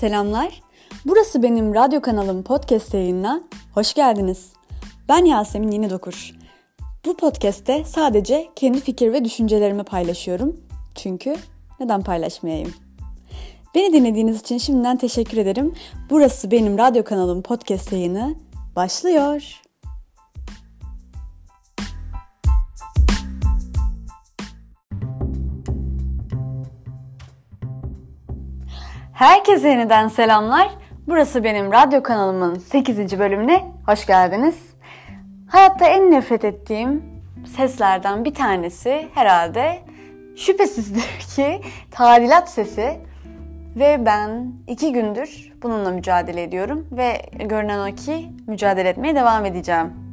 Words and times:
Selamlar. 0.00 0.62
Burası 1.06 1.42
benim 1.42 1.74
radyo 1.74 2.00
kanalım 2.00 2.42
podcast 2.42 2.94
yayınına. 2.94 3.40
Hoş 3.74 3.94
geldiniz. 3.94 4.52
Ben 5.08 5.24
Yasemin 5.24 5.70
Yeni 5.70 5.90
Dokur. 5.90 6.34
Bu 7.04 7.16
podcast'te 7.16 7.84
sadece 7.84 8.48
kendi 8.56 8.80
fikir 8.80 9.12
ve 9.12 9.24
düşüncelerimi 9.24 9.84
paylaşıyorum. 9.84 10.56
Çünkü 10.94 11.36
neden 11.80 12.02
paylaşmayayım? 12.02 12.74
Beni 13.74 13.92
dinlediğiniz 13.92 14.40
için 14.40 14.58
şimdiden 14.58 14.96
teşekkür 14.96 15.38
ederim. 15.38 15.74
Burası 16.10 16.50
benim 16.50 16.78
radyo 16.78 17.04
kanalım 17.04 17.42
podcast 17.42 17.92
yayını 17.92 18.34
başlıyor. 18.76 19.62
Herkese 29.18 29.68
yeniden 29.68 30.08
selamlar. 30.08 30.68
Burası 31.06 31.44
benim 31.44 31.72
radyo 31.72 32.02
kanalımın 32.02 32.54
8. 32.54 33.18
bölümüne 33.18 33.64
hoş 33.86 34.06
geldiniz. 34.06 34.56
Hayatta 35.48 35.86
en 35.86 36.10
nefret 36.10 36.44
ettiğim 36.44 37.02
seslerden 37.56 38.24
bir 38.24 38.34
tanesi 38.34 39.08
herhalde 39.14 39.78
şüphesizdir 40.36 41.18
ki 41.36 41.60
tadilat 41.90 42.50
sesi. 42.50 43.00
Ve 43.76 44.06
ben 44.06 44.52
iki 44.66 44.92
gündür 44.92 45.52
bununla 45.62 45.90
mücadele 45.90 46.42
ediyorum 46.42 46.86
ve 46.92 47.22
görünen 47.32 47.92
o 47.92 47.94
ki 47.94 48.32
mücadele 48.46 48.88
etmeye 48.88 49.14
devam 49.14 49.44
edeceğim. 49.44 50.07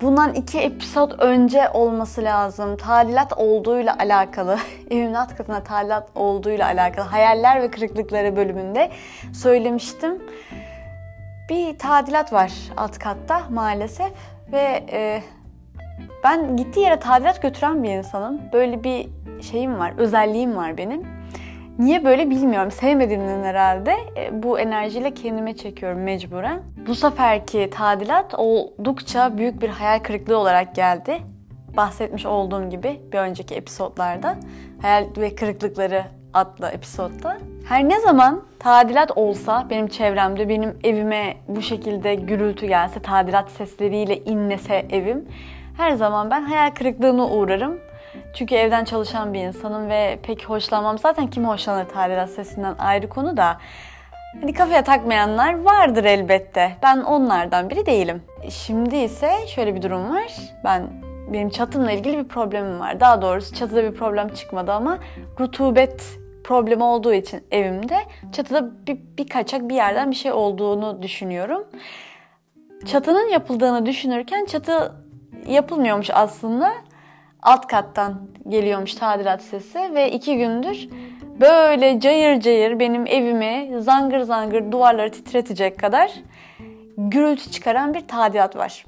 Bundan 0.00 0.34
iki 0.34 0.58
episod 0.58 1.10
önce 1.18 1.68
olması 1.68 2.24
lazım. 2.24 2.76
Tadilat 2.76 3.32
olduğuyla 3.36 3.98
alakalı, 3.98 4.58
evimin 4.90 5.14
alt 5.14 5.36
katına 5.36 5.62
tadilat 5.62 6.08
olduğuyla 6.14 6.66
alakalı 6.66 7.06
hayaller 7.06 7.62
ve 7.62 7.70
kırıklıkları 7.70 8.36
bölümünde 8.36 8.90
söylemiştim. 9.34 10.22
Bir 11.48 11.78
tadilat 11.78 12.32
var 12.32 12.52
alt 12.76 12.98
katta 12.98 13.42
maalesef 13.50 14.12
ve 14.52 14.84
e, 14.92 15.22
ben 16.24 16.56
gittiği 16.56 16.80
yere 16.80 17.00
tadilat 17.00 17.42
götüren 17.42 17.82
bir 17.82 17.90
insanım. 17.90 18.40
Böyle 18.52 18.84
bir 18.84 19.08
şeyim 19.42 19.78
var, 19.78 19.92
özelliğim 19.98 20.56
var 20.56 20.76
benim. 20.76 21.06
Niye 21.78 22.04
böyle 22.04 22.30
bilmiyorum. 22.30 22.70
Sevmediğimden 22.70 23.42
herhalde 23.44 23.94
e, 24.16 24.42
bu 24.42 24.58
enerjiyle 24.58 25.14
kendime 25.14 25.56
çekiyorum 25.56 26.02
mecburen. 26.02 26.62
Bu 26.86 26.94
seferki 26.94 27.70
tadilat 27.70 28.34
oldukça 28.36 29.38
büyük 29.38 29.62
bir 29.62 29.68
hayal 29.68 29.98
kırıklığı 29.98 30.38
olarak 30.38 30.74
geldi. 30.74 31.18
Bahsetmiş 31.76 32.26
olduğum 32.26 32.70
gibi 32.70 33.00
bir 33.12 33.18
önceki 33.18 33.54
episodlarda. 33.54 34.36
Hayal 34.82 35.06
ve 35.16 35.34
kırıklıkları 35.34 36.04
adlı 36.34 36.68
episodda. 36.68 37.38
Her 37.68 37.88
ne 37.88 38.00
zaman 38.00 38.42
tadilat 38.58 39.10
olsa 39.16 39.66
benim 39.70 39.88
çevremde, 39.88 40.48
benim 40.48 40.78
evime 40.84 41.36
bu 41.48 41.62
şekilde 41.62 42.14
gürültü 42.14 42.66
gelse, 42.66 43.00
tadilat 43.00 43.50
sesleriyle 43.50 44.24
inlese 44.24 44.86
evim, 44.90 45.28
her 45.76 45.92
zaman 45.92 46.30
ben 46.30 46.42
hayal 46.42 46.70
kırıklığına 46.70 47.28
uğrarım. 47.28 47.78
Çünkü 48.34 48.54
evden 48.54 48.84
çalışan 48.84 49.34
bir 49.34 49.40
insanım 49.40 49.88
ve 49.88 50.18
pek 50.22 50.48
hoşlanmam. 50.48 50.98
Zaten 50.98 51.26
kim 51.26 51.48
hoşlanır 51.48 51.88
tadilat 51.88 52.30
sesinden 52.30 52.74
ayrı 52.78 53.08
konu 53.08 53.36
da. 53.36 53.58
Hani 54.40 54.52
kafaya 54.52 54.84
takmayanlar 54.84 55.62
vardır 55.62 56.04
elbette. 56.04 56.76
Ben 56.82 56.98
onlardan 56.98 57.70
biri 57.70 57.86
değilim. 57.86 58.22
Şimdi 58.50 58.96
ise 58.96 59.30
şöyle 59.46 59.74
bir 59.74 59.82
durum 59.82 60.10
var. 60.10 60.32
Ben 60.64 60.88
benim 61.32 61.50
çatımla 61.50 61.92
ilgili 61.92 62.18
bir 62.18 62.28
problemim 62.28 62.80
var. 62.80 63.00
Daha 63.00 63.22
doğrusu 63.22 63.54
çatıda 63.54 63.84
bir 63.84 63.94
problem 63.94 64.28
çıkmadı 64.28 64.72
ama 64.72 64.98
rutubet 65.40 66.18
problemi 66.44 66.82
olduğu 66.84 67.12
için 67.12 67.44
evimde 67.50 67.98
çatıda 68.32 68.86
bir, 68.86 68.98
bir 69.18 69.28
kaçak 69.28 69.68
bir 69.68 69.74
yerden 69.74 70.10
bir 70.10 70.16
şey 70.16 70.32
olduğunu 70.32 71.02
düşünüyorum. 71.02 71.64
Çatının 72.86 73.28
yapıldığını 73.28 73.86
düşünürken 73.86 74.44
çatı 74.44 74.92
yapılmıyormuş 75.46 76.10
aslında 76.12 76.72
alt 77.42 77.66
kattan 77.66 78.20
geliyormuş 78.48 78.94
tadilat 78.94 79.42
sesi 79.42 79.94
ve 79.94 80.10
iki 80.12 80.36
gündür 80.36 80.88
böyle 81.40 82.00
cayır 82.00 82.40
cayır 82.40 82.78
benim 82.78 83.06
evimi 83.06 83.82
zangır 83.82 84.20
zangır 84.20 84.72
duvarları 84.72 85.12
titretecek 85.12 85.78
kadar 85.78 86.12
gürültü 86.98 87.50
çıkaran 87.50 87.94
bir 87.94 88.08
tadilat 88.08 88.56
var 88.56 88.84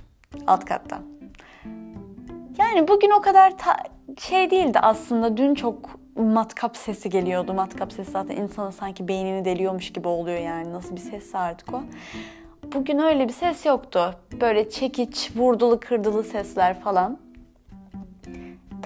alt 0.47 0.65
kattan. 0.65 1.03
Yani 2.59 2.89
bugün 2.89 3.11
o 3.11 3.21
kadar 3.21 3.59
ta- 3.59 3.83
şey 4.19 4.51
değildi 4.51 4.79
aslında. 4.79 5.37
Dün 5.37 5.55
çok 5.55 5.77
matkap 6.17 6.77
sesi 6.77 7.11
geliyordu. 7.11 7.55
Matkap 7.55 7.93
sesi 7.93 8.11
zaten 8.11 8.37
insanın 8.37 8.71
sanki 8.71 9.09
beynini 9.09 9.45
deliyormuş 9.45 9.93
gibi 9.93 10.09
oluyor 10.09 10.39
yani. 10.39 10.73
Nasıl 10.73 10.97
bir 10.97 11.01
ses 11.01 11.35
artık 11.35 11.75
o. 11.75 11.83
Bugün 12.75 12.99
öyle 12.99 13.29
bir 13.29 13.33
ses 13.33 13.67
yoktu. 13.67 14.15
Böyle 14.41 14.71
çekiç, 14.71 15.31
vurdulu 15.37 15.81
kırdılı 15.81 16.25
sesler 16.25 16.81
falan. 16.81 17.19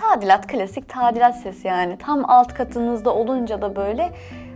Tadilat, 0.02 0.46
klasik 0.46 0.88
tadilat 0.88 1.36
sesi 1.36 1.68
yani. 1.68 1.98
Tam 1.98 2.30
alt 2.30 2.54
katınızda 2.54 3.14
olunca 3.14 3.62
da 3.62 3.76
böyle 3.76 4.12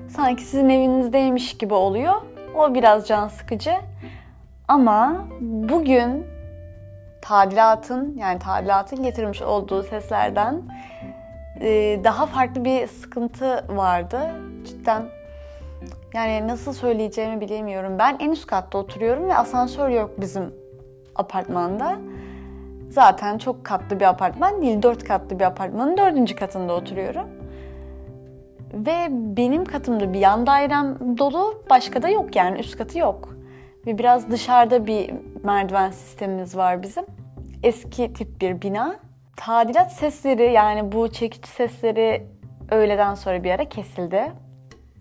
sanki 0.08 0.42
sizin 0.42 0.68
evinizdeymiş 0.68 1.58
gibi 1.58 1.74
oluyor. 1.74 2.14
O 2.56 2.74
biraz 2.74 3.08
can 3.08 3.28
sıkıcı. 3.28 3.74
Ama 4.68 5.26
bugün 5.40 6.26
tadilatın 7.22 8.16
yani 8.18 8.38
tadilatın 8.38 9.02
getirmiş 9.02 9.42
olduğu 9.42 9.82
seslerden 9.82 10.62
e, 11.60 12.00
daha 12.04 12.26
farklı 12.26 12.64
bir 12.64 12.86
sıkıntı 12.86 13.64
vardı. 13.68 14.20
Cidden 14.64 15.02
yani 16.14 16.48
nasıl 16.48 16.72
söyleyeceğimi 16.72 17.40
bilemiyorum. 17.40 17.98
Ben 17.98 18.16
en 18.20 18.30
üst 18.30 18.46
katta 18.46 18.78
oturuyorum 18.78 19.28
ve 19.28 19.36
asansör 19.36 19.88
yok 19.88 20.10
bizim 20.20 20.54
apartmanda. 21.14 21.98
Zaten 22.90 23.38
çok 23.38 23.64
katlı 23.64 24.00
bir 24.00 24.04
apartman 24.04 24.62
değil, 24.62 24.82
dört 24.82 25.04
katlı 25.04 25.38
bir 25.38 25.44
apartmanın 25.44 25.96
dördüncü 25.96 26.36
katında 26.36 26.72
oturuyorum. 26.72 27.26
Ve 28.74 29.06
benim 29.10 29.64
katımda 29.64 30.12
bir 30.12 30.18
yan 30.18 30.46
dairem 30.46 31.18
dolu, 31.18 31.62
başka 31.70 32.02
da 32.02 32.08
yok 32.08 32.36
yani 32.36 32.58
üst 32.58 32.78
katı 32.78 32.98
yok. 32.98 33.36
Ve 33.86 33.98
biraz 33.98 34.30
dışarıda 34.30 34.86
bir 34.86 35.14
merdiven 35.44 35.90
sistemimiz 35.90 36.56
var 36.56 36.82
bizim. 36.82 37.04
Eski 37.62 38.12
tip 38.12 38.40
bir 38.40 38.62
bina. 38.62 38.96
Tadilat 39.36 39.92
sesleri 39.92 40.52
yani 40.52 40.92
bu 40.92 41.12
çekiç 41.12 41.46
sesleri 41.46 42.26
öğleden 42.70 43.14
sonra 43.14 43.44
bir 43.44 43.50
ara 43.50 43.68
kesildi. 43.68 44.32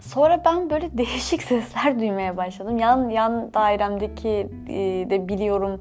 Sonra 0.02 0.42
ben 0.46 0.70
böyle 0.70 0.98
değişik 0.98 1.44
sesler 1.44 2.00
duymaya 2.00 2.38
başladım. 2.38 2.78
Yan 2.78 3.10
yan 3.10 3.54
dairemdeki 3.54 4.48
e, 4.70 5.10
de 5.10 5.28
biliyorum 5.28 5.80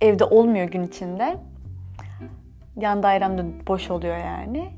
evde 0.00 0.24
olmuyor 0.24 0.68
gün 0.68 0.82
içinde. 0.82 1.36
Yan 2.76 3.02
dairemde 3.02 3.66
boş 3.66 3.90
oluyor 3.90 4.16
yani. 4.16 4.70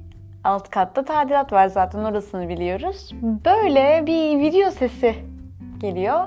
Alt 0.44 0.70
katta 0.70 1.04
tadilat 1.04 1.52
var 1.52 1.66
zaten 1.68 1.98
orasını 1.98 2.48
biliyoruz. 2.48 3.10
Böyle 3.22 4.06
bir 4.06 4.38
video 4.38 4.70
sesi 4.70 5.14
geliyor. 5.78 6.26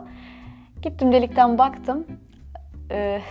Gittim 0.82 1.12
delikten 1.12 1.58
baktım. 1.58 2.08
Ee, 2.92 3.22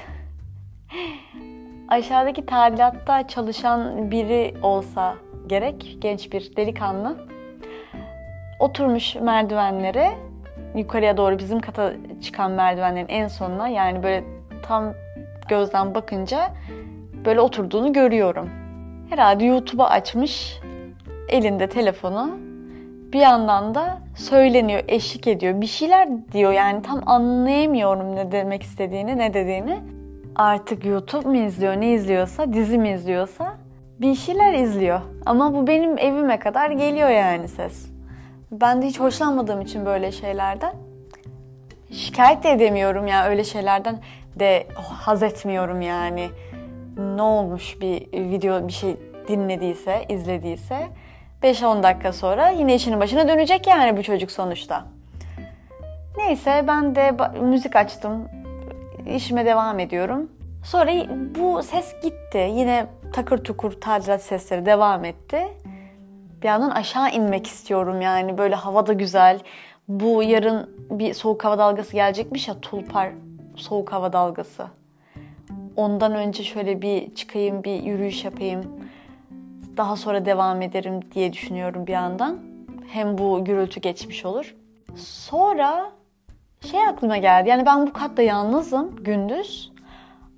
aşağıdaki 1.89 2.47
tadilatta 2.47 3.29
çalışan 3.29 4.11
biri 4.11 4.55
olsa 4.63 5.15
gerek. 5.47 5.97
Genç 6.01 6.33
bir 6.33 6.57
delikanlı. 6.57 7.27
Oturmuş 8.61 9.15
merdivenlere. 9.17 10.11
Yukarıya 10.75 11.17
doğru 11.17 11.39
bizim 11.39 11.61
kata 11.61 11.93
çıkan 12.23 12.51
merdivenlerin 12.51 13.09
en 13.09 13.29
sonuna. 13.29 13.69
Yani 13.69 14.03
böyle 14.03 14.25
tam 14.63 14.95
gözden 15.51 15.95
bakınca 15.95 16.51
böyle 17.25 17.41
oturduğunu 17.41 17.93
görüyorum. 17.93 18.51
Herhalde 19.11 19.45
YouTube'a 19.45 19.89
açmış 19.89 20.61
elinde 21.29 21.69
telefonu. 21.69 22.39
Bir 23.13 23.21
yandan 23.21 23.75
da 23.75 23.99
söyleniyor, 24.17 24.83
eşlik 24.89 25.27
ediyor. 25.27 25.61
Bir 25.61 25.67
şeyler 25.67 26.09
diyor 26.33 26.53
yani 26.53 26.83
tam 26.83 27.03
anlayamıyorum 27.07 28.17
ne 28.17 28.33
demek 28.33 28.63
istediğini, 28.63 29.19
ne 29.19 29.35
dediğini. 29.35 29.79
Artık 30.37 30.85
YouTube 30.85 31.29
mu 31.29 31.37
izliyor, 31.37 31.77
ne 31.77 31.93
izliyorsa, 31.93 32.53
dizi 32.53 32.79
mi 32.79 32.91
izliyorsa 32.91 33.55
bir 34.01 34.15
şeyler 34.15 34.55
izliyor. 34.55 35.01
Ama 35.27 35.55
bu 35.55 35.67
benim 35.67 35.99
evime 35.99 36.39
kadar 36.39 36.71
geliyor 36.71 37.09
yani 37.09 37.49
ses. 37.49 37.91
Ben 38.53 38.83
de 38.83 38.87
hiç 38.87 39.01
hoşlanmadığım 39.01 39.61
için 39.61 39.87
böyle 39.87 40.13
şeylerden 40.13 40.75
şikayet 41.91 42.45
de 42.45 42.51
edemiyorum 42.51 43.07
ya 43.07 43.27
öyle 43.27 43.45
şeylerden 43.45 43.99
de 44.41 44.67
haz 44.77 45.23
etmiyorum 45.23 45.81
yani. 45.81 46.31
Ne 46.97 47.23
olmuş 47.23 47.81
bir 47.81 48.13
video 48.13 48.69
bir 48.69 48.73
şey 48.73 48.97
dinlediyse, 49.29 50.05
izlediyse 50.09 50.89
5-10 51.43 51.83
dakika 51.83 52.13
sonra 52.13 52.49
yine 52.49 52.75
işinin 52.75 53.01
başına 53.01 53.29
dönecek 53.29 53.67
yani 53.67 53.97
bu 53.97 54.03
çocuk 54.03 54.31
sonuçta. 54.31 54.85
Neyse 56.17 56.65
ben 56.67 56.95
de 56.95 57.17
müzik 57.41 57.77
açtım. 57.77 58.29
İşime 59.15 59.47
devam 59.47 59.79
ediyorum. 59.79 60.31
Sonra 60.65 60.91
bu 61.39 61.63
ses 61.63 61.95
gitti. 62.03 62.51
Yine 62.53 62.87
takır 63.13 63.45
tukur 63.45 63.73
tadilat 63.73 64.23
sesleri 64.23 64.67
devam 64.67 65.05
etti. 65.05 65.49
Bir 66.43 66.49
yandan 66.49 66.71
aşağı 66.71 67.11
inmek 67.11 67.47
istiyorum 67.47 68.01
yani 68.01 68.39
böyle 68.39 68.55
havada 68.55 68.93
güzel, 68.93 69.41
Bu 69.89 70.23
yarın 70.23 70.71
bir 70.91 71.15
soğuk 71.15 71.45
hava 71.45 71.59
dalgası 71.59 71.93
gelecekmiş 71.93 72.49
ya 72.49 72.61
tulpar 72.61 73.11
soğuk 73.61 73.93
hava 73.93 74.13
dalgası. 74.13 74.67
Ondan 75.77 76.15
önce 76.15 76.43
şöyle 76.43 76.83
bir 76.83 77.15
çıkayım 77.15 77.65
bir 77.65 77.83
yürüyüş 77.83 78.25
yapayım. 78.25 78.65
Daha 79.77 79.97
sonra 79.97 80.25
devam 80.25 80.63
ederim 80.63 81.01
diye 81.15 81.33
düşünüyorum 81.33 81.87
bir 81.87 81.93
yandan. 81.93 82.39
Hem 82.89 83.19
bu 83.19 83.45
gürültü 83.45 83.81
geçmiş 83.81 84.25
olur. 84.25 84.57
Sonra 84.97 85.91
şey 86.71 86.87
aklıma 86.87 87.17
geldi. 87.17 87.49
Yani 87.49 87.67
ben 87.67 87.87
bu 87.87 87.93
katta 87.93 88.23
yalnızım 88.23 88.97
gündüz. 88.97 89.73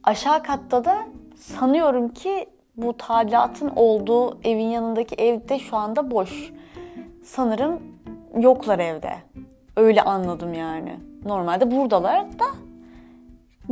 Aşağı 0.04 0.42
katta 0.42 0.84
da 0.84 0.98
sanıyorum 1.36 2.08
ki 2.08 2.46
bu 2.76 2.96
tadilatın 2.96 3.72
olduğu 3.76 4.38
evin 4.44 4.66
yanındaki 4.66 5.14
evde 5.14 5.58
şu 5.58 5.76
anda 5.76 6.10
boş. 6.10 6.52
Sanırım 7.24 7.80
yoklar 8.38 8.78
evde. 8.78 9.12
Öyle 9.76 10.02
anladım 10.02 10.54
yani. 10.54 10.96
Normalde 11.24 11.70
buradalar 11.70 12.38
da 12.38 12.44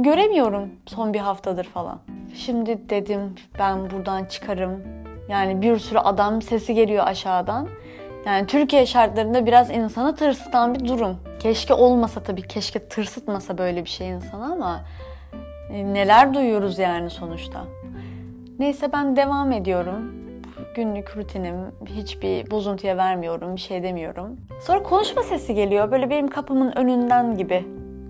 göremiyorum 0.03 0.69
son 0.87 1.15
bir 1.15 1.19
haftadır 1.19 1.65
falan. 1.65 1.99
Şimdi 2.35 2.91
dedim 2.91 3.35
ben 3.59 3.91
buradan 3.91 4.25
çıkarım. 4.25 4.83
Yani 5.29 5.63
bir 5.63 5.79
sürü 5.79 5.99
adam 5.99 6.43
sesi 6.43 6.75
geliyor 6.75 7.07
aşağıdan. 7.07 7.69
Yani 8.27 8.47
Türkiye 8.47 8.87
şartlarında 8.87 9.47
biraz 9.47 9.71
insanı 9.71 10.15
tırsıtan 10.17 10.75
bir 10.75 10.89
durum. 10.89 11.17
Keşke 11.41 11.75
olmasa 11.75 12.23
tabii, 12.23 12.43
keşke 12.43 12.89
tırsıtmasa 12.89 13.59
böyle 13.59 13.85
bir 13.85 13.91
şey 13.91 14.09
insana 14.09 14.53
ama 14.53 14.81
e, 15.73 15.95
neler 15.95 16.35
duyuyoruz 16.35 16.79
yani 16.79 17.11
sonuçta. 17.11 17.65
Neyse 18.59 18.93
ben 18.93 19.17
devam 19.17 19.53
ediyorum. 19.53 20.15
Günlük 20.75 21.17
rutinim. 21.17 21.57
Hiçbir 21.87 22.51
bozuntuya 22.51 22.97
vermiyorum, 22.97 23.57
bir 23.57 23.61
şey 23.61 23.83
demiyorum. 23.83 24.37
Sonra 24.61 24.83
konuşma 24.83 25.23
sesi 25.23 25.55
geliyor. 25.55 25.93
Böyle 25.93 26.11
benim 26.11 26.29
kapımın 26.29 26.73
önünden 26.73 27.37
gibi 27.37 27.65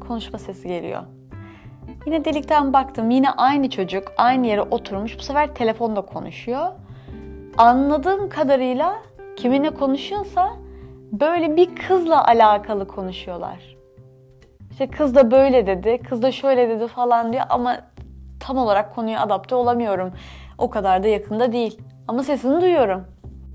konuşma 0.09 0.39
sesi 0.39 0.69
geliyor. 0.69 1.03
Yine 2.07 2.25
delikten 2.25 2.73
baktım. 2.73 3.11
Yine 3.11 3.31
aynı 3.31 3.71
çocuk 3.71 4.13
aynı 4.17 4.47
yere 4.47 4.63
oturmuş. 4.63 5.19
Bu 5.19 5.23
sefer 5.23 5.55
telefonda 5.55 6.01
konuşuyor. 6.01 6.67
Anladığım 7.59 8.29
kadarıyla 8.29 8.97
kiminle 9.37 9.71
konuşuyorsa 9.71 10.57
böyle 11.13 11.57
bir 11.57 11.77
kızla 11.77 12.27
alakalı 12.27 12.89
konuşuyorlar. 12.89 13.77
İşte 14.71 14.91
kız 14.91 15.15
da 15.15 15.31
böyle 15.31 15.67
dedi, 15.67 15.99
kız 16.09 16.23
da 16.23 16.33
şöyle 16.33 16.69
dedi 16.69 16.89
falan 16.89 17.33
diyor 17.33 17.45
ama 17.49 17.77
tam 18.41 18.57
olarak 18.57 18.95
konuya 18.95 19.21
adapte 19.21 19.55
olamıyorum. 19.55 20.13
O 20.59 20.71
kadar 20.71 21.03
da 21.03 21.09
yakında 21.09 21.53
değil. 21.53 21.79
Ama 22.09 22.23
sesini 22.23 22.61
duyuyorum. 22.61 23.05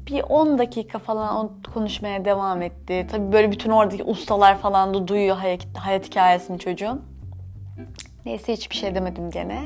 Bir 0.08 0.24
10 0.30 0.58
dakika 0.58 1.00
falan 1.00 1.52
konuşmaya 1.74 2.26
devam 2.26 2.62
etti. 2.62 3.08
Tabii 3.12 3.32
böyle 3.32 3.52
bütün 3.52 3.72
oradaki 3.72 4.04
ustalar 4.04 4.58
falan 4.58 4.94
da 4.94 5.08
duyuyor 5.08 5.38
hayat, 5.38 5.66
hayat 5.78 6.06
hikayesini 6.06 6.60
çocuğun. 6.60 7.02
Neyse 8.26 8.54
hiçbir 8.54 8.76
şey 8.76 8.96
demedim 8.96 9.32
gene. 9.32 9.62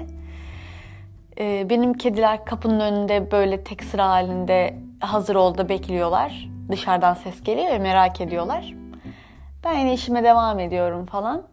Ee, 1.39 1.67
benim 1.69 1.93
kediler 1.93 2.45
kapının 2.45 2.79
önünde 2.79 3.31
böyle 3.31 3.63
tek 3.63 3.83
sıra 3.83 4.09
halinde 4.09 4.75
hazır 4.99 5.35
oldu 5.35 5.69
bekliyorlar. 5.69 6.49
Dışarıdan 6.71 7.13
ses 7.13 7.43
geliyor 7.43 7.67
ya 7.67 7.79
merak 7.79 8.21
ediyorlar. 8.21 8.73
Ben 9.63 9.73
yine 9.79 9.93
işime 9.93 10.23
devam 10.23 10.59
ediyorum 10.59 11.05
falan. 11.05 11.43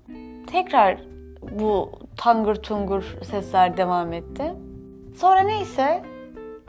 Tekrar 0.46 0.98
bu 1.42 1.92
tangır 2.16 2.54
tungur 2.54 3.16
sesler 3.30 3.76
devam 3.76 4.12
etti. 4.12 4.54
Sonra 5.16 5.40
neyse 5.40 6.02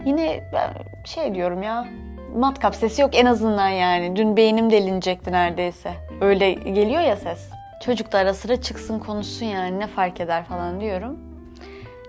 yine 0.06 0.50
ben 0.54 0.74
şey 1.06 1.36
diyorum 1.36 1.64
ya 1.64 1.88
matkap 2.36 2.76
sesi 2.76 3.02
yok 3.02 3.16
en 3.16 3.26
azından 3.26 3.70
yani. 3.70 4.16
Dün 4.16 4.38
beynim 4.38 4.70
delinecekti 4.70 5.32
neredeyse. 5.32 5.92
Öyle 6.22 6.54
geliyor 6.54 7.02
ya 7.02 7.16
ses. 7.16 7.57
Çocuk 7.86 8.12
da 8.12 8.18
ara 8.18 8.34
sıra 8.34 8.62
çıksın 8.62 9.00
konuşsun 9.00 9.46
yani 9.46 9.80
ne 9.80 9.88
fark 9.88 10.22
eder 10.22 10.46
falan 10.46 10.82
diyorum. 10.82 11.18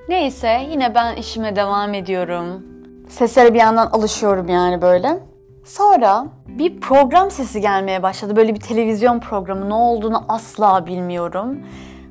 Neyse 0.09 0.67
yine 0.71 0.95
ben 0.95 1.17
işime 1.17 1.57
devam 1.57 1.95
ediyorum. 1.95 2.63
Seslere 3.09 3.55
bir 3.55 3.59
yandan 3.59 3.87
alışıyorum 3.87 4.49
yani 4.49 4.83
böyle. 4.83 5.21
Sonra 5.65 6.27
bir 6.47 6.81
program 6.81 7.31
sesi 7.31 7.61
gelmeye 7.61 8.03
başladı. 8.03 8.37
Böyle 8.37 8.55
bir 8.55 8.61
televizyon 8.61 9.21
programı. 9.21 9.69
Ne 9.69 9.75
olduğunu 9.75 10.25
asla 10.29 10.87
bilmiyorum. 10.87 11.59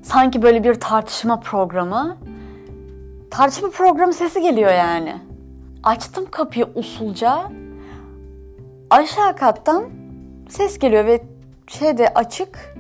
Sanki 0.04 0.42
böyle 0.42 0.64
bir 0.64 0.74
tartışma 0.74 1.40
programı. 1.40 2.18
Tartışma 3.32 3.70
programı 3.70 4.14
sesi 4.14 4.42
geliyor 4.42 4.72
yani. 4.72 5.16
Açtım 5.84 6.26
kapıyı 6.32 6.68
usulca. 6.76 7.52
Aşağı 8.90 9.36
kattan 9.36 9.86
ses 10.50 10.80
geliyor 10.80 11.06
ve 11.06 11.22
şey 11.68 11.98
de 11.98 12.10
açık. 12.14 12.78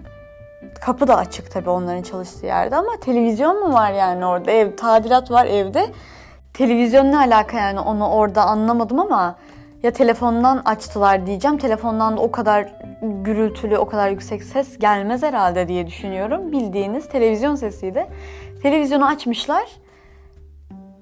Kapı 0.82 1.08
da 1.08 1.18
açık 1.18 1.52
tabii 1.52 1.70
onların 1.70 2.02
çalıştığı 2.02 2.46
yerde 2.46 2.76
ama 2.76 3.00
televizyon 3.02 3.68
mu 3.68 3.74
var 3.74 3.92
yani 3.92 4.26
orada? 4.26 4.52
Ev 4.52 4.76
tadilat 4.76 5.32
var 5.32 5.46
evde. 5.46 5.88
Televizyon 6.54 7.12
ne 7.12 7.18
alaka 7.18 7.58
yani 7.58 7.80
onu 7.80 8.10
orada 8.10 8.46
anlamadım 8.46 9.00
ama 9.00 9.36
ya 9.84 9.92
telefondan 9.92 10.62
açtılar 10.66 11.26
diyeceğim. 11.28 11.58
Telefondan 11.58 12.18
da 12.18 12.22
o 12.22 12.32
kadar 12.32 12.74
gürültülü, 13.02 13.78
o 13.78 13.86
kadar 13.86 14.10
yüksek 14.10 14.44
ses 14.44 14.78
gelmez 14.78 15.24
herhalde 15.24 15.68
diye 15.68 15.88
düşünüyorum. 15.88 16.52
Bildiğiniz 16.52 17.10
televizyon 17.10 17.56
sesiydi. 17.56 18.08
Televizyonu 18.64 19.08
açmışlar. 19.08 19.66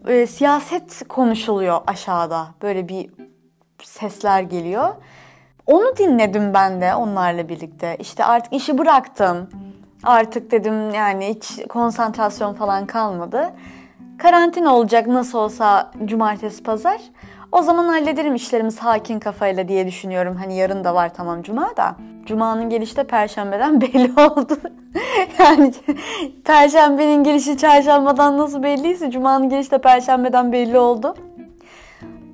E, 0.07 0.27
siyaset 0.27 1.07
konuşuluyor 1.07 1.81
aşağıda. 1.87 2.47
Böyle 2.61 2.89
bir 2.89 3.09
sesler 3.83 4.41
geliyor. 4.41 4.89
Onu 5.65 5.97
dinledim 5.97 6.53
ben 6.53 6.81
de 6.81 6.95
onlarla 6.95 7.49
birlikte. 7.49 7.97
İşte 7.99 8.25
artık 8.25 8.53
işi 8.53 8.77
bıraktım. 8.77 9.49
Artık 10.03 10.51
dedim 10.51 10.89
yani 10.93 11.29
hiç 11.35 11.67
konsantrasyon 11.69 12.53
falan 12.53 12.85
kalmadı. 12.85 13.53
Karantina 14.17 14.75
olacak 14.75 15.07
nasıl 15.07 15.37
olsa 15.37 15.91
cumartesi 16.05 16.63
pazar. 16.63 17.01
O 17.51 17.61
zaman 17.61 17.87
hallederim 17.87 18.35
işlerimi 18.35 18.71
sakin 18.71 19.19
kafayla 19.19 19.67
diye 19.67 19.87
düşünüyorum. 19.87 20.35
Hani 20.35 20.57
yarın 20.57 20.83
da 20.83 20.95
var 20.95 21.13
tamam 21.13 21.41
cuma 21.41 21.77
da. 21.77 21.95
Cuma'nın 22.25 22.69
gelişi 22.69 22.95
de 22.95 23.03
perşembeden 23.03 23.81
belli 23.81 24.11
oldu. 24.21 24.57
yani 25.39 25.73
perşembenin 26.45 27.23
gelişi 27.23 27.57
çarşambadan 27.57 28.37
nasıl 28.37 28.63
belliyse 28.63 29.11
cuma'nın 29.11 29.49
gelişi 29.49 29.71
de 29.71 29.77
perşembeden 29.77 30.51
belli 30.51 30.79
oldu. 30.79 31.15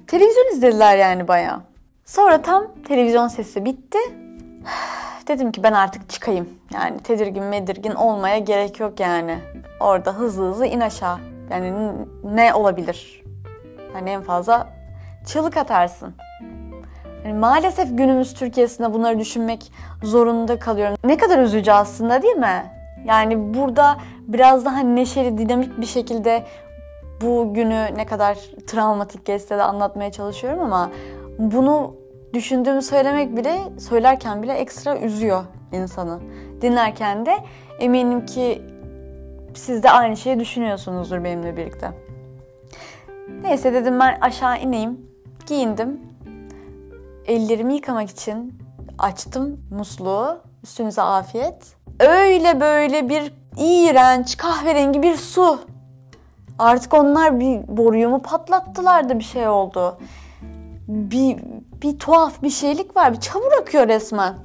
Televizyon 0.08 0.54
izlediler 0.54 0.98
yani 0.98 1.28
bayağı. 1.28 1.71
Sonra 2.12 2.42
tam 2.42 2.68
televizyon 2.88 3.28
sesi 3.28 3.66
bitti. 3.66 3.98
Dedim 5.28 5.52
ki 5.52 5.64
ben 5.64 5.74
artık 5.74 6.10
çıkayım. 6.10 6.50
Yani 6.74 7.00
tedirgin 7.00 7.44
medirgin 7.44 7.92
olmaya 7.92 8.38
gerek 8.38 8.80
yok 8.80 9.00
yani. 9.00 9.40
Orada 9.80 10.14
hızlı 10.14 10.50
hızlı 10.50 10.66
in 10.66 10.80
aşağı. 10.80 11.18
Yani 11.52 11.92
ne 12.24 12.54
olabilir? 12.54 13.24
Hani 13.94 14.10
en 14.10 14.22
fazla 14.22 14.68
çığlık 15.26 15.58
atarsın. 15.58 16.14
Yani 17.26 17.34
maalesef 17.34 17.98
günümüz 17.98 18.34
Türkiye'sinde 18.34 18.94
bunları 18.94 19.20
düşünmek 19.20 19.72
zorunda 20.04 20.60
kalıyorum. 20.60 20.98
Ne 21.04 21.18
kadar 21.18 21.40
üzücü 21.40 21.72
aslında 21.72 22.22
değil 22.22 22.38
mi? 22.38 22.66
Yani 23.06 23.54
burada 23.54 23.98
biraz 24.28 24.66
daha 24.66 24.80
neşeli, 24.80 25.38
dinamik 25.38 25.82
bir 25.82 25.86
şekilde 25.86 26.44
bu 27.22 27.54
günü 27.54 27.88
ne 27.96 28.06
kadar 28.06 28.38
travmatik 28.68 29.26
geçse 29.26 29.58
de 29.58 29.64
anlatmaya 29.64 30.12
çalışıyorum 30.12 30.60
ama 30.60 30.90
bunu 31.40 32.01
düşündüğümü 32.34 32.82
söylemek 32.82 33.38
bile, 33.38 33.60
söylerken 33.80 34.44
bile 34.44 34.54
ekstra 34.54 34.98
üzüyor 34.98 35.44
insanı. 35.72 36.20
Dinlerken 36.62 37.26
de 37.26 37.38
eminim 37.80 38.26
ki 38.26 38.62
siz 39.54 39.84
de 39.84 39.92
aynı 39.92 40.18
şeyi 40.18 40.40
düşünüyorsunuzdur 40.40 41.24
benimle 41.24 41.58
birlikte. 41.58 41.92
Neyse 43.44 43.74
dedim 43.74 44.00
ben 44.00 44.18
aşağı 44.22 44.60
ineyim. 44.60 45.12
Giyindim. 45.48 46.00
Ellerimi 47.26 47.74
yıkamak 47.74 48.10
için 48.10 48.54
açtım 49.00 49.60
musluğu. 49.72 50.42
Üstünüze 50.64 51.02
afiyet. 51.02 51.76
Öyle 52.00 52.60
böyle 52.60 53.10
bir 53.10 53.34
iğrenç 53.58 54.38
kahverengi 54.38 55.02
bir 55.02 55.16
su. 55.16 55.60
Artık 56.60 56.94
onlar 56.94 57.40
bir 57.40 57.78
boruyu 57.78 58.10
mu 58.10 58.22
patlattılar 58.22 59.10
da 59.10 59.20
bir 59.20 59.24
şey 59.24 59.48
oldu. 59.48 59.98
Bir, 60.88 61.38
bir 61.82 62.00
tuhaf 62.00 62.44
bir 62.44 62.50
şeylik 62.50 62.98
var. 62.98 63.14
Bir 63.14 63.20
çamur 63.20 63.52
akıyor 63.62 63.88
resmen. 63.88 64.36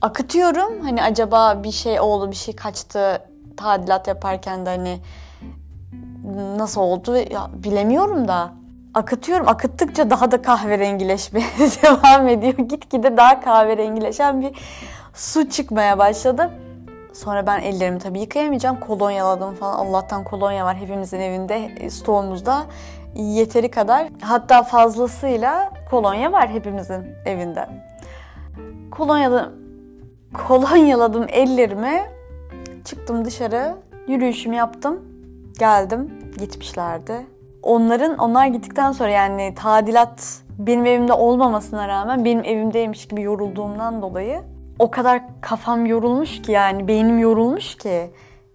Akıtıyorum. 0.00 0.80
Hani 0.80 1.02
acaba 1.02 1.62
bir 1.62 1.72
şey 1.72 2.00
oldu, 2.00 2.30
bir 2.30 2.36
şey 2.36 2.56
kaçtı 2.56 3.22
tadilat 3.56 4.08
yaparken 4.08 4.66
de 4.66 4.70
hani 4.70 5.00
nasıl 6.56 6.80
oldu 6.80 7.16
ya 7.16 7.50
bilemiyorum 7.54 8.28
da 8.28 8.52
akıtıyorum. 8.94 9.48
Akıttıkça 9.48 10.10
daha 10.10 10.30
da 10.30 10.42
kahverengileşmeye 10.42 11.46
devam 11.82 12.28
ediyor. 12.28 12.54
Gitgide 12.54 13.16
daha 13.16 13.40
kahverengileşen 13.40 14.40
bir 14.42 14.52
su 15.14 15.50
çıkmaya 15.50 15.98
başladı. 15.98 16.50
Sonra 17.12 17.46
ben 17.46 17.60
ellerimi 17.60 17.98
tabii 17.98 18.20
yıkayamayacağım. 18.20 18.80
Kolonyaladım 18.80 19.54
falan. 19.54 19.74
Allah'tan 19.86 20.24
kolonya 20.24 20.64
var 20.64 20.76
hepimizin 20.76 21.20
evinde, 21.20 21.90
stoğumuzda. 21.90 22.62
Yeteri 23.14 23.70
kadar. 23.70 24.08
Hatta 24.20 24.62
fazlasıyla 24.62 25.70
kolonya 25.90 26.32
var 26.32 26.48
hepimizin 26.48 27.06
evinde. 27.26 27.66
Kolonyalı 28.90 29.52
kolonyaladım 30.48 31.26
ellerimi. 31.28 32.02
Çıktım 32.84 33.24
dışarı. 33.24 33.74
Yürüyüşümü 34.08 34.56
yaptım. 34.56 35.00
Geldim. 35.58 36.10
Gitmişlerdi. 36.38 37.26
Onların 37.62 38.18
onlar 38.18 38.46
gittikten 38.46 38.92
sonra 38.92 39.10
yani 39.10 39.54
tadilat 39.56 40.42
benim 40.58 40.86
evimde 40.86 41.12
olmamasına 41.12 41.88
rağmen 41.88 42.24
benim 42.24 42.44
evimdeymiş 42.44 43.08
gibi 43.08 43.22
yorulduğumdan 43.22 44.02
dolayı 44.02 44.42
o 44.82 44.90
kadar 44.90 45.22
kafam 45.40 45.86
yorulmuş 45.86 46.42
ki 46.42 46.52
yani 46.52 46.88
beynim 46.88 47.18
yorulmuş 47.18 47.74
ki 47.74 48.10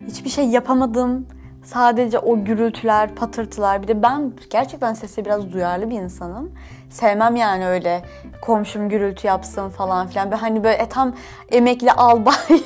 hiçbir 0.08 0.30
şey 0.30 0.46
yapamadım. 0.46 1.28
Sadece 1.64 2.20
o 2.20 2.44
gürültüler, 2.44 3.16
patırtılar. 3.16 3.84
Bir 3.84 3.88
de 3.88 4.04
ben 4.04 4.34
gerçekten 4.50 4.94
sese 4.94 5.26
biraz 5.26 5.52
duyarlı 5.52 5.90
bir 5.90 5.96
insanım. 5.96 6.52
Sevmem 6.90 7.36
yani 7.36 7.68
öyle 7.68 8.02
komşum 8.42 8.90
gürültü 8.90 9.28
yapsın 9.28 9.70
falan 9.70 10.08
filan. 10.08 10.32
Ben 10.32 10.38
hani 10.38 10.64
böyle 10.64 10.78
e, 10.78 10.90
tam 10.90 11.16
emekli 11.52 11.92
albay. 11.92 12.36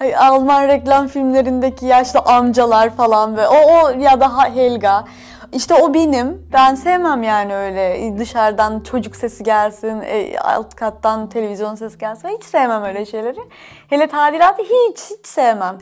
Ay, 0.00 0.16
Alman 0.16 0.68
reklam 0.68 1.08
filmlerindeki 1.08 1.86
yaşlı 1.86 2.20
amcalar 2.20 2.96
falan 2.96 3.36
böyle. 3.36 3.48
O, 3.48 3.54
o 3.54 3.90
ya 3.90 4.20
da 4.20 4.54
Helga. 4.54 5.04
İşte 5.52 5.74
o 5.74 5.94
benim. 5.94 6.48
Ben 6.52 6.74
sevmem 6.74 7.22
yani 7.22 7.54
öyle 7.54 8.14
dışarıdan 8.18 8.80
çocuk 8.80 9.16
sesi 9.16 9.44
gelsin, 9.44 10.00
e, 10.00 10.38
alt 10.38 10.74
kattan 10.74 11.28
televizyon 11.28 11.74
sesi 11.74 11.98
gelsin. 11.98 12.28
Hiç 12.28 12.44
sevmem 12.44 12.84
öyle 12.84 13.06
şeyleri. 13.06 13.40
Hele 13.88 14.06
tadilatı 14.06 14.62
hiç 14.62 15.10
hiç 15.10 15.26
sevmem. 15.26 15.78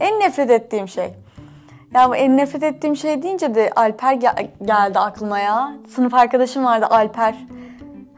En 0.00 0.20
nefret 0.20 0.50
ettiğim 0.50 0.88
şey. 0.88 1.14
Ya 1.94 2.10
bu 2.10 2.16
en 2.16 2.36
nefret 2.36 2.62
ettiğim 2.62 2.96
şey 2.96 3.22
deyince 3.22 3.54
de 3.54 3.70
Alper 3.76 4.12
gel- 4.12 4.50
geldi 4.62 4.98
aklıma 4.98 5.38
ya. 5.38 5.72
Sınıf 5.94 6.14
arkadaşım 6.14 6.64
vardı 6.64 6.86
Alper. 6.90 7.34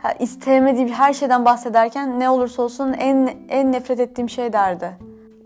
Ha, 0.02 0.12
istemediği 0.18 0.88
her 0.88 1.12
şeyden 1.12 1.44
bahsederken 1.44 2.20
ne 2.20 2.30
olursa 2.30 2.62
olsun 2.62 2.92
en 2.92 3.30
en 3.48 3.72
nefret 3.72 4.00
ettiğim 4.00 4.30
şey 4.30 4.52
derdi. 4.52 4.90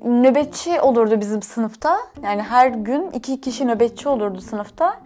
Nöbetçi 0.04 0.80
olurdu 0.80 1.20
bizim 1.20 1.42
sınıfta. 1.42 1.98
Yani 2.22 2.42
her 2.42 2.68
gün 2.68 3.10
iki 3.10 3.40
kişi 3.40 3.66
nöbetçi 3.66 4.08
olurdu 4.08 4.40
sınıfta. 4.40 4.96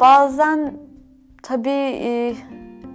Bazen 0.00 0.74
tabii 1.42 1.98
e, 2.04 2.34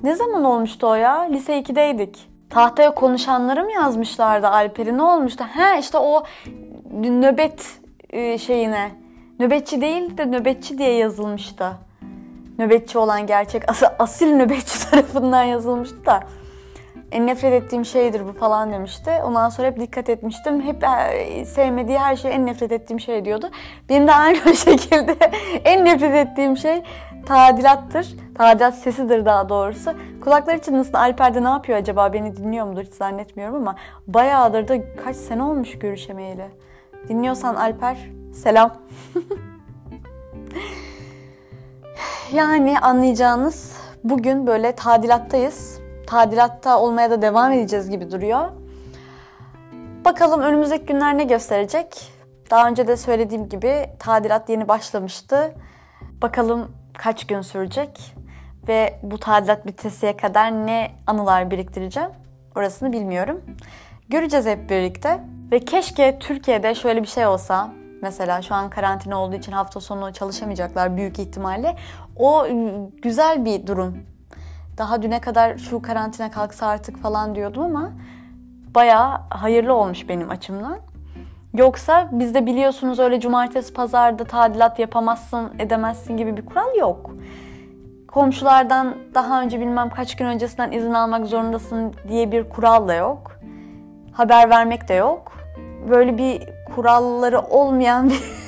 ne 0.03 0.15
zaman 0.15 0.43
olmuştu 0.43 0.87
o 0.87 0.93
ya? 0.93 1.21
Lise 1.21 1.59
2'deydik. 1.61 2.17
Tahtaya 2.49 2.93
konuşanları 2.95 3.63
mı 3.63 3.71
yazmışlardı 3.71 4.47
Alper'i? 4.47 4.97
Ne 4.97 5.03
olmuştu? 5.03 5.43
He 5.53 5.79
işte 5.79 5.97
o 5.97 6.23
nöbet 6.93 7.79
e, 8.09 8.37
şeyine. 8.37 8.91
Nöbetçi 9.39 9.81
değil 9.81 10.17
de 10.17 10.25
nöbetçi 10.25 10.77
diye 10.77 10.93
yazılmıştı. 10.93 11.71
Nöbetçi 12.57 12.97
olan 12.97 13.27
gerçek 13.27 13.69
as- 13.69 13.83
asil 13.99 14.35
nöbetçi 14.35 14.89
tarafından 14.91 15.43
yazılmıştı 15.43 16.05
da 16.05 16.19
en 17.11 17.27
nefret 17.27 17.63
ettiğim 17.63 17.85
şeydir 17.85 18.27
bu 18.27 18.33
falan 18.33 18.73
demişti. 18.73 19.11
Ondan 19.25 19.49
sonra 19.49 19.67
hep 19.67 19.79
dikkat 19.79 20.09
etmiştim. 20.09 20.61
Hep 20.61 20.83
e, 20.83 21.45
sevmediği 21.45 21.97
her 21.97 22.15
şey 22.15 22.35
en 22.35 22.45
nefret 22.45 22.71
ettiğim 22.71 22.99
şey 22.99 23.25
diyordu. 23.25 23.49
Benim 23.89 24.07
de 24.07 24.13
aynı 24.13 24.37
şekilde 24.55 25.15
en 25.65 25.85
nefret 25.85 26.27
ettiğim 26.27 26.57
şey 26.57 26.83
tadilattır. 27.25 28.15
Tadilat 28.35 28.75
sesidir 28.75 29.25
daha 29.25 29.49
doğrusu. 29.49 29.93
Kulakları 30.23 30.59
çınlasın 30.59 30.93
Alper'de 30.93 31.43
ne 31.43 31.49
yapıyor 31.49 31.77
acaba? 31.77 32.13
Beni 32.13 32.37
dinliyor 32.37 32.65
mudur 32.65 32.83
hiç 32.83 32.93
zannetmiyorum 32.93 33.55
ama 33.55 33.75
bayağıdır 34.07 34.67
da 34.67 34.95
kaç 34.95 35.15
sene 35.15 35.43
olmuş 35.43 35.79
görüşemeyeli. 35.79 36.45
Dinliyorsan 37.09 37.55
Alper 37.55 37.97
selam. 38.33 38.77
yani 42.33 42.79
anlayacağınız 42.79 43.77
bugün 44.03 44.47
böyle 44.47 44.71
tadilattayız 44.71 45.86
tadilatta 46.07 46.79
olmaya 46.79 47.11
da 47.11 47.21
devam 47.21 47.51
edeceğiz 47.51 47.89
gibi 47.89 48.11
duruyor. 48.11 48.47
Bakalım 50.05 50.41
önümüzdeki 50.41 50.85
günler 50.85 51.17
ne 51.17 51.23
gösterecek? 51.23 52.11
Daha 52.51 52.67
önce 52.67 52.87
de 52.87 52.97
söylediğim 52.97 53.49
gibi 53.49 53.89
tadilat 53.99 54.49
yeni 54.49 54.67
başlamıştı. 54.67 55.53
Bakalım 56.21 56.71
kaç 56.97 57.27
gün 57.27 57.41
sürecek 57.41 58.15
ve 58.67 58.99
bu 59.03 59.17
tadilat 59.17 59.65
bitesiye 59.65 60.17
kadar 60.17 60.51
ne 60.51 60.91
anılar 61.07 61.51
biriktireceğim 61.51 62.09
orasını 62.55 62.93
bilmiyorum. 62.93 63.41
Göreceğiz 64.09 64.45
hep 64.45 64.69
birlikte. 64.69 65.19
Ve 65.51 65.59
keşke 65.59 66.19
Türkiye'de 66.19 66.75
şöyle 66.75 67.01
bir 67.01 67.07
şey 67.07 67.25
olsa. 67.25 67.69
Mesela 68.01 68.41
şu 68.41 68.55
an 68.55 68.69
karantina 68.69 69.21
olduğu 69.21 69.35
için 69.35 69.51
hafta 69.51 69.79
sonu 69.79 70.13
çalışamayacaklar 70.13 70.97
büyük 70.97 71.19
ihtimalle. 71.19 71.75
O 72.15 72.47
güzel 73.01 73.45
bir 73.45 73.67
durum 73.67 73.97
daha 74.77 75.01
düne 75.01 75.19
kadar 75.19 75.57
şu 75.57 75.81
karantina 75.81 76.31
kalksa 76.31 76.67
artık 76.67 76.97
falan 76.97 77.35
diyordum 77.35 77.63
ama 77.63 77.91
bayağı 78.75 79.21
hayırlı 79.29 79.73
olmuş 79.73 80.09
benim 80.09 80.29
açımdan. 80.29 80.77
Yoksa 81.53 82.09
bizde 82.11 82.45
biliyorsunuz 82.45 82.99
öyle 82.99 83.19
cumartesi 83.19 83.73
pazarda 83.73 84.23
tadilat 84.23 84.79
yapamazsın 84.79 85.51
edemezsin 85.59 86.17
gibi 86.17 86.37
bir 86.37 86.45
kural 86.45 86.75
yok. 86.79 87.11
Komşulardan 88.07 88.95
daha 89.13 89.41
önce 89.41 89.59
bilmem 89.59 89.89
kaç 89.89 90.15
gün 90.15 90.25
öncesinden 90.25 90.71
izin 90.71 90.93
almak 90.93 91.25
zorundasın 91.25 91.93
diye 92.07 92.31
bir 92.31 92.49
kural 92.49 92.87
da 92.87 92.93
yok. 92.93 93.39
Haber 94.11 94.49
vermek 94.49 94.87
de 94.87 94.93
yok. 94.93 95.33
Böyle 95.89 96.17
bir 96.17 96.41
kuralları 96.75 97.39
olmayan 97.39 98.09
bir 98.09 98.46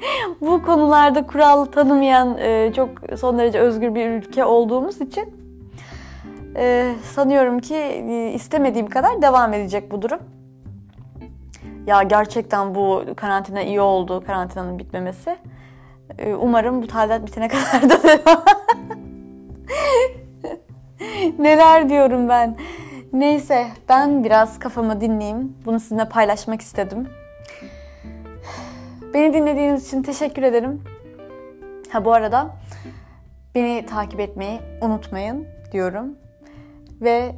bu 0.40 0.62
konularda 0.62 1.26
kural 1.26 1.64
tanımayan 1.64 2.38
e, 2.38 2.72
çok 2.76 2.88
son 3.18 3.38
derece 3.38 3.60
özgür 3.60 3.94
bir 3.94 4.06
ülke 4.10 4.44
olduğumuz 4.44 5.00
için 5.00 5.34
e, 6.56 6.94
sanıyorum 7.02 7.58
ki 7.58 7.74
e, 7.74 8.32
istemediğim 8.34 8.88
kadar 8.88 9.22
devam 9.22 9.52
edecek 9.52 9.90
bu 9.90 10.02
durum. 10.02 10.20
Ya 11.86 12.02
gerçekten 12.02 12.74
bu 12.74 13.04
karantina 13.16 13.62
iyi 13.62 13.80
oldu, 13.80 14.24
karantinanın 14.26 14.78
bitmemesi. 14.78 15.36
Umarım 16.40 16.82
bu 16.82 16.86
tadilat 16.86 17.26
bitene 17.26 17.48
kadar 17.78 17.90
da. 17.90 17.98
Neler 21.38 21.88
diyorum 21.88 22.28
ben. 22.28 22.56
Neyse 23.12 23.66
ben 23.88 24.24
biraz 24.24 24.58
kafamı 24.58 25.00
dinleyeyim. 25.00 25.56
Bunu 25.64 25.80
sizinle 25.80 26.08
paylaşmak 26.08 26.60
istedim. 26.60 27.08
Beni 29.14 29.34
dinlediğiniz 29.34 29.86
için 29.86 30.02
teşekkür 30.02 30.42
ederim. 30.42 30.82
Ha 31.88 32.04
bu 32.04 32.12
arada 32.12 32.56
beni 33.54 33.86
takip 33.86 34.20
etmeyi 34.20 34.60
unutmayın 34.80 35.46
diyorum. 35.72 36.16
Ve 37.00 37.32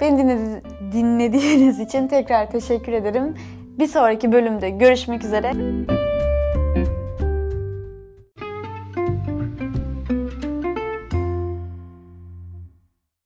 beni 0.00 0.60
dinlediğiniz 0.92 1.80
için 1.80 2.08
tekrar 2.08 2.50
teşekkür 2.50 2.92
ederim. 2.92 3.34
Bir 3.78 3.86
sonraki 3.86 4.32
bölümde 4.32 4.70
görüşmek 4.70 5.24
üzere. 5.24 5.52